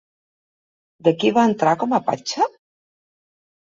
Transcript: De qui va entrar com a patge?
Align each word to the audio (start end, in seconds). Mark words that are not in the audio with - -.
De 1.09 1.15
qui 1.19 1.33
va 1.37 1.45
entrar 1.51 1.77
com 1.85 1.97
a 2.01 2.03
patge? 2.11 2.53